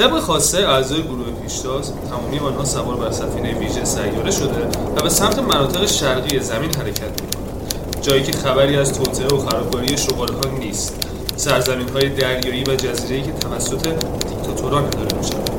[0.00, 5.08] طبق خواسته اعضای گروه پیشتاز تمامی آنها سوار بر سفینه ویژه سیاره شده و به
[5.08, 8.00] سمت مناطق شرقی زمین حرکت می‌کنند.
[8.02, 10.94] جایی که خبری از توطئه و خرابکاری شغالها نیست.
[11.36, 13.88] سرزمین های دریایی و جزیره که توسط
[14.28, 15.50] دیکتاتوران اداره می‌شود.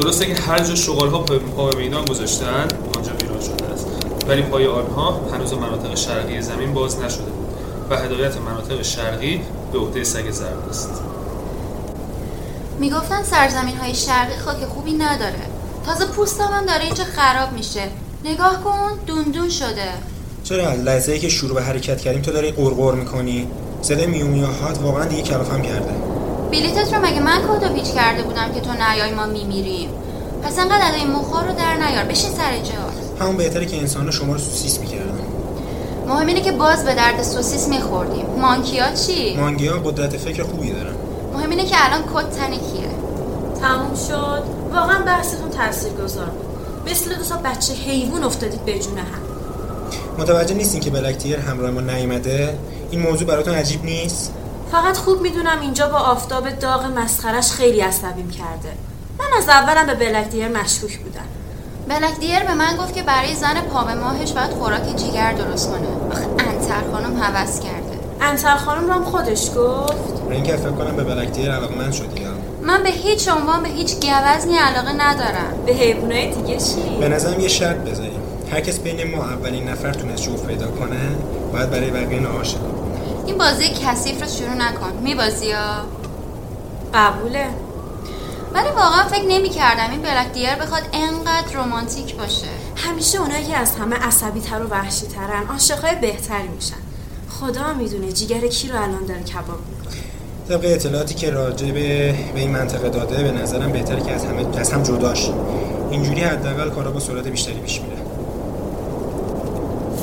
[0.00, 3.86] درسته که هر جا شغالها پا به میدان گذاشتن آنجا ویران شده است.
[4.28, 7.48] ولی پای آنها هنوز مناطق شرقی زمین باز نشده بود
[7.90, 9.40] و هدایت مناطق شرقی
[9.72, 10.90] به عهده سگ زرد است.
[12.78, 15.40] می‌گفتن سرزمین های شرقی خاک خوبی نداره.
[15.86, 17.82] تازه پوستم هم داره اینجا خراب میشه.
[18.24, 19.88] نگاه کن دوندون شده.
[20.44, 23.48] چرا؟ لحظه ای که شروع به حرکت کردیم تو داری قرقر می‌کنی.
[23.82, 25.94] صدای میومیاهات واقعا دیگه کلافم کرده.
[26.50, 29.88] بلیتت رو مگه من کادو پیچ کرده بودم که تو نیای ما میمیریم؟
[30.42, 32.04] پس انقدر ادای مخار رو در نیار.
[32.04, 33.24] بشین سر جا.
[33.24, 35.18] همون بهتره که انسان شما رو سوسیس می‌کردن.
[36.08, 38.26] مهم اینه که باز به درد سوسیس میخوردیم.
[38.40, 40.94] مانکیا چی؟ مانگیا قدرت فکر خوبی دارن.
[41.34, 42.90] مهم اینه که الان کد تن کیه.
[43.60, 44.42] تموم شد.
[44.74, 46.44] واقعا بحثتون تاثیرگذار بود.
[46.90, 49.04] مثل دو تا بچه حیوان افتادید به جون هم.
[50.18, 52.58] متوجه نیستین که بلکتیر همراه ما نیومده؟
[52.90, 54.32] این موضوع براتون عجیب نیست؟
[54.72, 58.72] فقط خوب می‌دونم اینجا با آفتاب داغ مسخرش خیلی عصبیم کرده.
[59.18, 61.24] من از اولم به بلکدیر مشکوک بودم.
[61.88, 65.68] بلک دیر به من گفت که برای زن پا به ماهش باید خوراک جیگر درست
[65.70, 65.88] کنه.
[66.10, 67.83] آخه انتر خانم حوض کرده
[68.20, 70.22] انتر خانم رو هم خودش گفت.
[70.30, 72.30] اینکه فکر کنم به بلکتیر علاقمند شدی یا
[72.62, 75.54] من به هیچ عنوان به هیچ گوزنی علاقه ندارم.
[75.66, 78.20] به حیوانای دیگه چی؟ به نظرم یه شرط بذاریم.
[78.52, 81.00] هر کس بین ما اولین نفر تونست جفت پیدا کنه
[81.52, 82.46] باید برای بقیه نهار
[83.26, 84.92] این بازی کثیف رو شروع نکن.
[85.02, 85.84] میبازی یا
[86.94, 87.46] قبوله.
[88.54, 92.46] ولی واقعا فکر نمی کردم این بلک دیر بخواد انقدر رومانتیک باشه.
[92.76, 96.83] همیشه اونایی که از همه عصبی تر و وحشی ترن عاشقای بهتری میشن.
[97.40, 99.94] خدا می‌دونه جیگر کی رو الان داره کباب می‌کنه.
[100.48, 104.58] طبق اطلاعاتی که راجع به به این منطقه داده به نظرم بهتره که از همه
[104.58, 105.34] از هم جدا شیم.
[105.90, 107.96] اینجوری حداقل کارا با سرعت بیشتری پیش میره.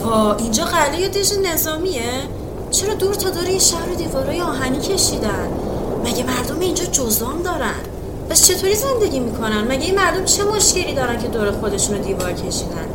[0.03, 2.11] وا اینجا قلعه دژ نظامیه؟
[2.71, 5.47] چرا دور تا دور این شهر رو دیوارای آهنی کشیدن؟
[6.05, 7.81] مگه مردم اینجا جزام دارن؟
[8.29, 12.33] پس چطوری زندگی می‌کنن؟ مگه این مردم چه مشکلی دارن که دور خودشون رو دیوار
[12.33, 12.87] کشیدن؟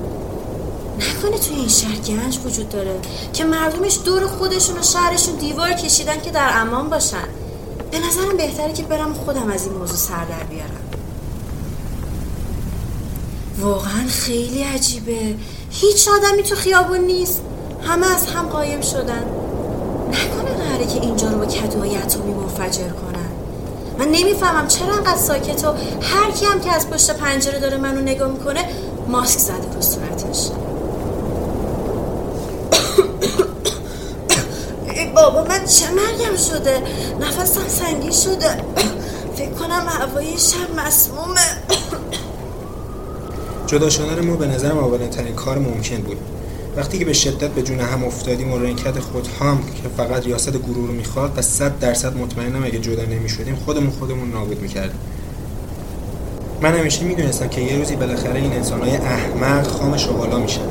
[0.97, 3.01] نکنه توی این شهر گنج وجود داره.
[3.33, 7.29] که مردمش دور خودشون و شهرشون دیوار کشیدن که در امان باشن.
[7.91, 10.71] به نظرم بهتره که برم خودم از این موضوع سر در بیارم.
[13.61, 15.35] واقعا خیلی عجیبه.
[15.71, 17.43] هیچ آدمی تو خیابون نیست.
[17.83, 19.25] همه از هم قایم شدن.
[20.09, 23.29] نکنه قراره که اینجا رو با کدوهای اتمی منفجر کنن.
[23.99, 28.01] من نمی‌فهمم چرا انقدر ساکت و هر کی هم که از پشت پنجره داره منو
[28.01, 28.65] نگاه می‌کنه
[29.09, 30.51] ماسک زده رو صورتش
[34.85, 36.83] ای بابا من چه مرگم شده؟
[37.21, 38.57] نفسم سنگین شده.
[39.37, 41.41] فکر کنم هوای شب مسمومه.
[43.67, 46.17] جدا شدن ما به نظرم اولین ترین کار ممکن بود.
[46.77, 50.57] وقتی که به شدت به جون هم افتادیم و رنکت خود هم که فقط ریاست
[50.57, 54.99] گروه رو می‌خواد و صد درصد مطمئنم اگه جدا نمی‌شدیم خودمون خودمون نابود می‌کردیم.
[56.61, 60.67] من همیشه می‌دونستم که یه روزی بالاخره این انسانهای احمق خام شغالا میشن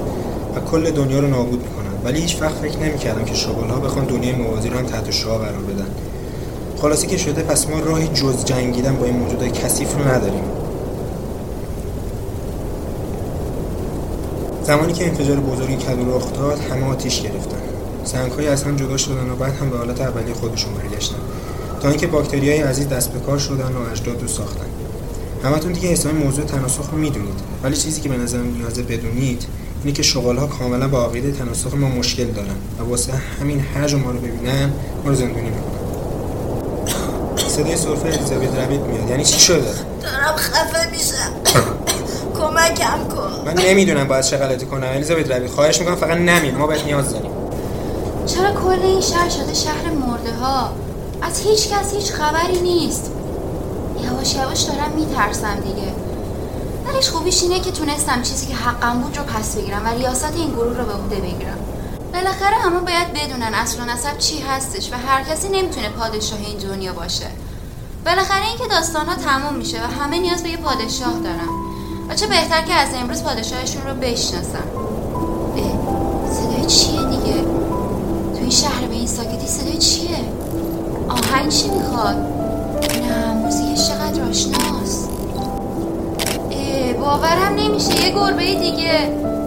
[0.56, 1.95] و کل دنیا رو نابود می‌کنن.
[2.06, 5.62] ولی هیچ وقت فکر نمی‌کردم که شغالها بخوان دنیای موازی رو هم تحت شعا قرار
[5.62, 5.88] بدن.
[6.78, 10.44] خلاصی که شده پس ما راهی جز جنگیدن با این موجودات کثیف رو نداریم.
[14.64, 17.62] زمانی که انفجار بزرگی کدو رخ داد همه آتیش گرفتن.
[18.04, 21.16] سنگهای از هم جدا شدن و بعد هم به حالت اولیه خودشون برگشتن
[21.82, 24.66] تا اینکه باکتریای عزیز دست به کار شدن و اجداد رو ساختن.
[25.44, 27.40] همتون دیگه اسم موضوع تناسخ رو می‌دونید.
[27.64, 29.46] ولی چیزی که به نظرم نیازه بدونید
[29.86, 33.98] اینه که شغالها کاملا با عقیده تناسخ ما مشکل دارن و واسه همین هر جا
[33.98, 34.74] ما رو ببینن
[35.04, 35.76] ما رو زندونی می‌کنن.
[37.48, 39.10] صدای سرفه الیزابت روید میاد.
[39.10, 39.62] یعنی چی شده؟
[40.02, 41.32] دارم خفه میشم.
[42.40, 43.46] کمکم کن.
[43.46, 44.88] من نمی‌دونم باید چه غلطی کنم.
[44.88, 47.32] الیزابت روید خواهش می‌کنم فقط نمیر ما بهت نیاز داریم.
[48.26, 50.70] چرا کل این شهر شده شهر مرده ها
[51.22, 53.12] از هیچ کس هیچ خبری نیست.
[54.04, 56.05] یواش یواش دارم میترسم دیگه.
[56.88, 60.50] ولیش خوبیش اینه که تونستم چیزی که حقم بود رو پس بگیرم و ریاست این
[60.50, 61.58] گروه رو به عهده بگیرم.
[62.14, 66.58] بالاخره همه باید بدونن اصل و نسب چی هستش و هر کسی نمی‌تونه پادشاه این
[66.58, 67.28] دنیا باشه.
[68.06, 71.50] بالاخره اینکه داستان ها تموم میشه و همه نیاز به یه پادشاه دارن.
[72.10, 74.68] و چه بهتر که از امروز پادشاهشون رو بشناسن.
[75.58, 77.42] اه، صدای چیه دیگه؟
[78.34, 80.20] تو این شهر به این ساکتی صدای چیه؟
[81.10, 82.16] آهنگ چی می‌خواد؟
[83.02, 84.75] نه موزیکش چقدر آشناست اه،
[87.06, 88.06] باورم نمیشه.
[88.06, 89.00] یه گربه دیگه.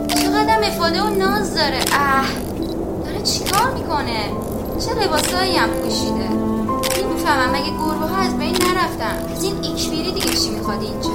[0.08, 1.78] چقدر افاده و ناز داره.
[1.92, 2.26] اه.
[3.04, 4.20] داره چیکار می‌کنه؟
[4.78, 6.28] چه لباسایی هم پوشیده؟
[7.02, 7.50] نمی‌فهمم.
[7.52, 11.08] مگه گربه ها از بین نرفتن؟ از این ایکشبیری دیگه چی می‌خواد اینجا؟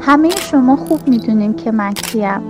[0.00, 2.42] همه شما خوب می‌دونیم که من کیم.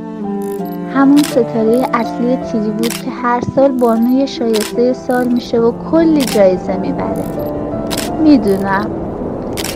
[0.95, 6.77] همون ستاره اصلی تیری بود که هر سال بانوی شایسته سال میشه و کلی جایزه
[6.77, 7.25] می‌بره.
[8.23, 8.91] می‌دونم.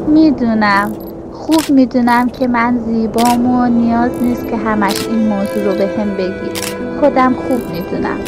[0.08, 0.92] می‌دونم.
[1.32, 6.14] خوب می‌دونم که من زیبام و نیاز نیست که همش این موضوع رو به هم
[6.16, 6.60] بگی.
[7.00, 8.18] خودم خوب می‌دونم.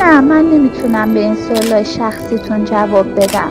[0.00, 3.50] نه من نمی‌تونم به این سوالای شخصیتون جواب بدم.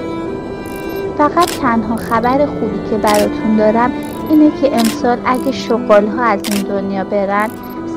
[1.17, 3.91] فقط تنها خبر خوبی که براتون دارم
[4.29, 7.49] اینه که امسال اگه شغال ها از این دنیا برن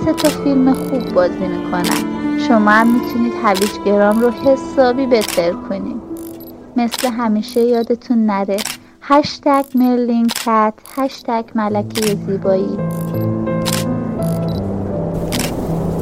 [0.04, 2.38] سه تا فیلم خوب بازی می‌کنن.
[2.48, 5.97] شما هم می‌تونید هویج گرام رو حسابی بهتر کنید.
[6.78, 8.56] مثل همیشه یادتون نره.
[9.02, 12.76] هشتگ مرلین کت هشتگ ملکه زیبایی.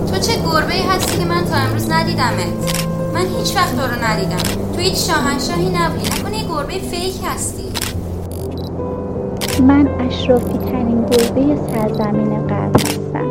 [0.06, 2.84] تو چه گربه هستی که من تا امروز ندیدمت؟
[3.14, 4.72] من هیچ وقت تو رو ندیدم.
[4.72, 6.08] تو هیچ شاهنشاهی نبودی.
[6.08, 7.72] نکنه یه گربه فیک هستی.
[9.62, 13.26] من اشرافی ترین گربه سرزمین غرب هستم.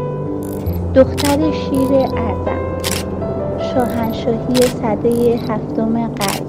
[0.95, 2.65] دختر شیر اعظم.
[3.73, 6.44] شاهنشاهی صده هفتم غربی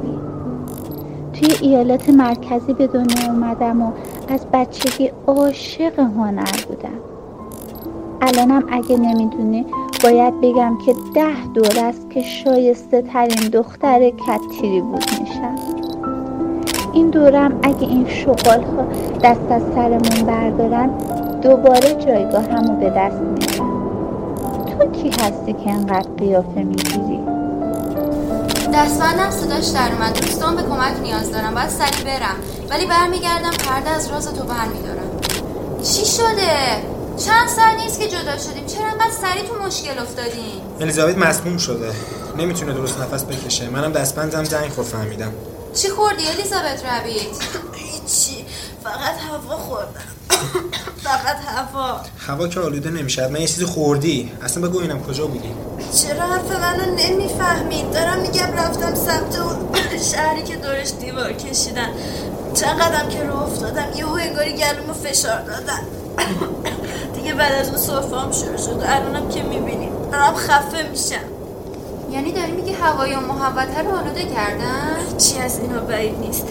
[1.40, 3.92] توی ایالات مرکزی به دنیا اومدم و
[4.28, 6.98] از بچگی عاشق هنر بودم.
[8.20, 9.66] الانم اگه نمی‌دونی
[10.02, 15.54] باید بگم که ده دور است که شایسته ترین دختر کتیری بود میشم.
[16.92, 18.86] این دورم اگه این شغال ها
[19.22, 20.90] دست از سرمون بردارن
[21.42, 23.76] دوباره جایگاه همو به دست میارم
[24.66, 27.35] تو کی هستی که انقدر قیافه می‌گیری؟
[28.76, 30.20] دستبندم صداش در اومد.
[30.20, 31.54] دوستان به کمک نیاز دارم.
[31.54, 32.36] باید سریع برم.
[32.70, 35.20] ولی برمیگردم پرده از راز تو برمیدارم
[35.82, 36.82] چی شده؟
[37.26, 38.66] چند سال نیست که جدا شدیم.
[38.66, 41.92] چرا انقدر سریع تو مشکل افتادیم الیزابت مسموم شده.
[42.38, 43.68] نمی‌تونه درست نفس بکشه.
[43.70, 45.32] منم دستبندم زنگ خور فهمیدم
[45.74, 47.22] چی خوردی الیزابت ربیت
[47.74, 48.46] هیچی.
[48.84, 50.15] فقط هوا خوردم.
[51.02, 52.00] فقط هوا.
[52.18, 54.32] هوا که آلوده نمیشه من یه چیزی خوردی.
[54.42, 55.48] اصلا بگو اینم کجا بودی.
[55.94, 59.56] چرا حرف منو نمی‌فهمید؟ دارم میگم رفتم سمت اون
[60.12, 61.88] شهری که دورش دیوار کشیدن.
[62.54, 65.80] چند قدم که رو افتادم یه انگاری گلومو فشار دادن.
[67.16, 68.82] دیگه بعد از اون صرفام شروع شد.
[68.86, 71.26] الانم که می‌بینیم دارم خفه میشم.
[72.12, 76.44] یعنی داری میگی هوای و محوطه رو آلوده کردن؟ چی از اینا بعید نیست.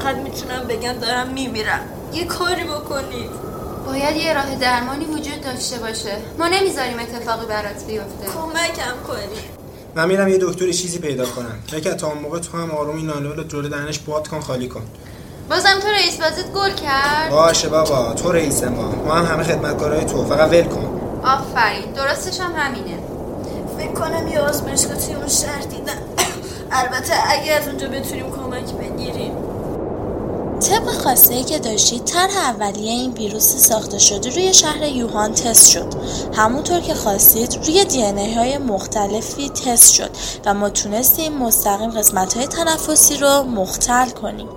[0.00, 1.80] فقط می‌تونم بگم دارم میمیرم.
[2.12, 3.30] یه کاری بکنید
[3.86, 6.16] باید یه راه درمانی وجود داشته باشه.
[6.38, 8.26] ما نمی‌ذاریم اتفاقی برات بیفته.
[8.34, 9.56] کمکم کنید
[9.94, 11.58] من میرم یه دکتر چیزی پیدا کنم.
[11.66, 14.68] فکر تا اون موقع تو هم آروم این ناله رو جلو دهنش باد کن خالی
[14.68, 14.82] کن.
[15.50, 18.90] بازم تو رئیس بازیت گل کرد؟ باشه بابا تو رئیس ما.
[19.06, 20.24] ما هم همه خدمتکارای تو.
[20.24, 21.00] فقط ول کن.
[21.24, 22.98] آفرین درستش هم همینه.
[23.78, 25.92] فکر کنم یه آزمایشگاه توی اون شهر دیدم.
[26.80, 29.32] البته اگه از اونجا بتونیم کمک بگیریم.
[30.60, 35.70] طبق خواسته ای که داشتید طرح اولیه این ویروس ساخته شده روی شهر یوهان تست
[35.70, 35.86] شد.
[36.34, 38.02] همونطور که خواستید روی دی
[38.34, 40.10] های مختلفی تست شد
[40.46, 44.48] و ما تونستیم مستقیم قسمت های تنفسی رو مختل کنیم.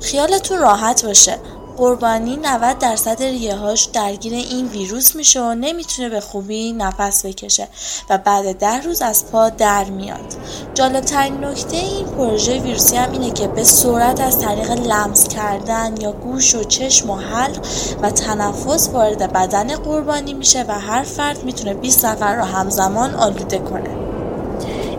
[0.00, 1.38] خیالتون راحت باشه.
[1.76, 7.68] قربانی 90 درصد ریه‌هاش درگیر این ویروس میشه و نمی‌تونه به خوبی نفس بکشه
[8.10, 10.34] و بعد ده روز از پا در میاد.
[10.74, 16.12] جالبترین نکته این پروژه ویروسی هم اینه که به سرعت از طریق لمس کردن یا
[16.12, 17.66] گوش و چشم و حلق
[18.02, 23.58] و تنفس وارد بدن قربانی میشه و هر فرد می‌تونه 20 نفر رو همزمان آلوده
[23.58, 23.90] کنه.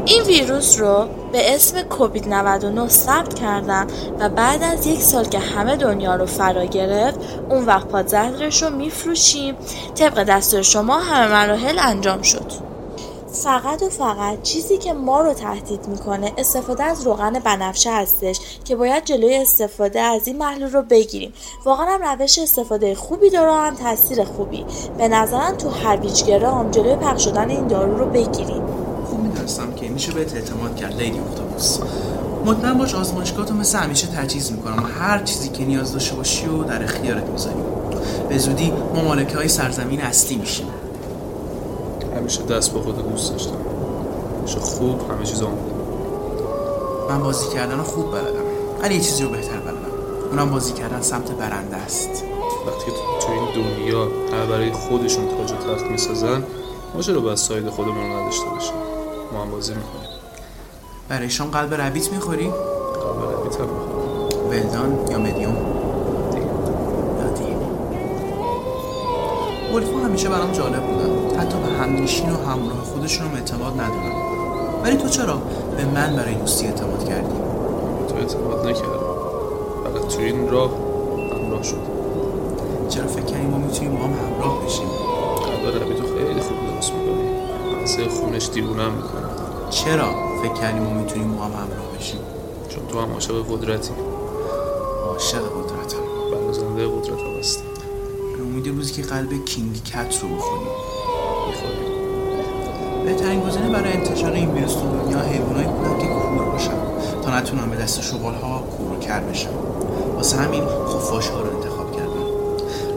[0.05, 3.87] این ویروس رو به اسم کووید 99 ثبت کردم
[4.19, 7.19] و بعد از یک سال که همه دنیا رو فرا گرفت
[7.49, 9.55] اون وقت پادزهرش رو میفروشیم.
[9.95, 12.67] طبق دستور شما همه مراحل انجام شد.
[13.43, 18.75] فقط و فقط چیزی که ما رو تهدید می‌کنه استفاده از روغن بنفشه هستش که
[18.75, 21.33] باید جلوی استفاده از این محلول رو بگیریم.
[21.65, 24.65] واقعا هم روش استفاده خوبی داره هم تاثیر خوبی.
[24.97, 28.86] به نظرم تو هویج گرام جلوی پخش شدن این دارو رو بگیریم.
[29.97, 31.79] میشه بهت اعتماد کرد لیدی اختاپوس
[32.45, 34.83] مطمئن باش آزمایشگاه تو مثل همیشه تجهیز می‌کنم.
[34.83, 37.63] و هر چیزی که نیاز داشته باشی و در اختیارت می‌ذاریم
[38.29, 40.67] به زودی ما مالکه های سرزمین اصلی میشیم.
[42.17, 43.57] همیشه دست با خود دوست داشتم.
[44.39, 45.61] همیشه خوب همه چیز آمده
[47.09, 48.47] من بازی کردن خوب بلدم.
[48.81, 49.77] ولی یه چیزی رو بهتر بلدم.
[50.31, 52.09] اونم بازی کردن سمت برنده است.
[52.67, 56.43] وقتی تو این دنیا همه برای خودشون تاج و تخت می‌سازن
[56.95, 58.73] ما چرا باید ساید خودمون نداشته باشیم؟
[59.33, 60.09] ما هم بازی می‌کنیم
[61.09, 63.69] برای شام قلب ربیت می‌خوری؟ قلب ربیت هم
[64.49, 65.57] ولدان یا مدیوم؟
[69.73, 74.11] ولفا همیشه برام جالب بودن حتی به همنشین و همراه خودشون اعتماد ندارم.
[74.83, 75.41] ولی تو چرا
[75.77, 77.35] به من برای دوستی اعتماد کردی؟
[78.07, 78.99] تو اعتماد نکردم.
[79.83, 80.71] فقط تو این راه
[81.31, 81.77] همراه شد
[82.89, 86.93] چرا فکر کردی ما می‌تونیم با هم همراه بشیم؟ قبل ربی تو خیلی خوب درست
[86.93, 87.36] می‌کنی.
[87.87, 89.27] قصه خونش دیوونم می‌کنه.
[89.69, 90.09] چرا؟
[90.41, 92.19] فکر کردی ما می‌تونیم با هم همراه بشیم.
[92.69, 93.91] چون تو هم عاشق قدرتی.
[95.07, 96.03] عاشق قدرتم.
[96.31, 97.63] بلوزنده قدرت ها هستی.
[98.37, 100.67] به امید روزی که قلب کینگ کت رو بخوریم
[101.47, 101.87] می‌خوری.
[103.05, 106.77] بهترین گزینه برای انتشار این ویروس تو دنیا حیوانایی بودن که کور باشن.
[107.23, 109.49] تا نتونن به دست شغال ها کور کر بشن.
[110.15, 112.23] واسه همین خفاش ها رو انتخاب کردن.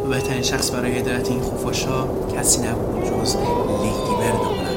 [0.05, 3.37] و بهترین شخص برای هدایت این خفاش ها کسی نبود جز
[3.83, 4.70] لیدی برد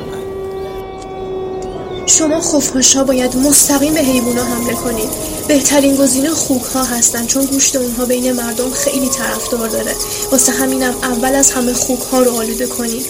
[2.06, 5.10] شما خفاشا باید مستقیم به حیوونا حمله کنید.
[5.48, 9.96] بهترین گزینه خوک ها هستن چون گوشت اونها بین مردم خیلی طرفدار داره.
[10.32, 13.06] واسه همینم اول از همه خوک ها رو آلوده کنید.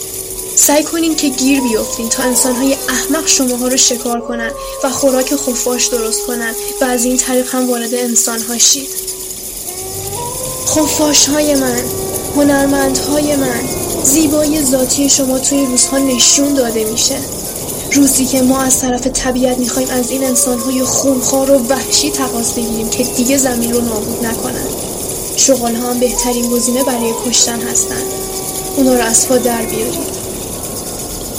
[0.55, 4.51] سعی کنین که گیر بیفتین تا انسان های احمق شماها رو شکار کنن
[4.83, 8.89] و خوراک خفاش درست کنن و از این طریق هم وارد انسان ها شید.
[10.67, 11.83] خفاش های من
[12.35, 13.61] هنرمند های من
[14.03, 17.42] زیبایی ذاتی شما توی روزها نشون داده میشه.
[17.93, 22.89] روزی که ما از طرف طبیعت می‌خوایم از این انسانهای خونخوار و وحشی تقاس بگیریم
[22.89, 24.67] که دیگه زمین رو نابود نکنن.
[25.37, 28.03] شغال ها هم بهترین گزینه برای کشتن هستن.
[28.77, 30.13] اونا رو از پا در بیارید.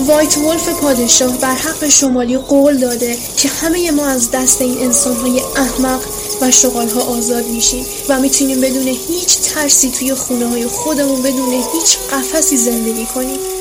[0.07, 5.43] وایت ولف پادشاه بر حق شمالی قول داده که همه ما از دست این انسانهای
[5.57, 6.01] احمق
[6.41, 11.53] و شغال ها آزاد میشیم و می‌تونیم بدون هیچ ترسی توی خونه های خودمون بدون
[11.53, 13.54] هیچ قفسی زندگی کنیم.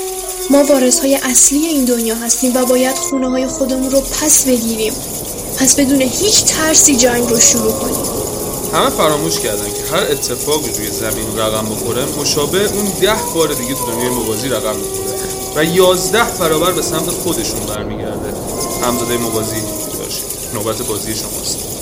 [0.49, 4.93] ما وارث های اصلی این دنیا هستیم و باید خونه های خودمون رو پس بگیریم.
[5.59, 7.95] پس بدون هیچ ترسی جنگ رو شروع کنیم.
[8.73, 13.73] همه فراموش کردن که هر اتفاقی روی زمین رقم بخوره مشابه اون ده بار دیگه
[13.73, 15.13] تو دنیای موازی رقم می‌خوره
[15.55, 18.33] و یازده برابر به سمت خودشون برمیگرده.
[18.83, 19.61] همزاده موازی
[19.99, 21.72] باشید نوبت بازی شماست.